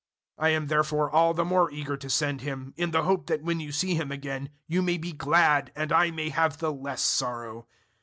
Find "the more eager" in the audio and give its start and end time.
1.35-1.95